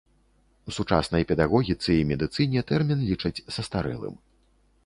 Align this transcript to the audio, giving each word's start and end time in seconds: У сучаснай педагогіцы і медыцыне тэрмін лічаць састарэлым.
У 0.69 0.73
сучаснай 0.77 1.27
педагогіцы 1.33 1.91
і 1.97 2.07
медыцыне 2.13 2.65
тэрмін 2.73 3.07
лічаць 3.11 3.35
састарэлым. 3.59 4.15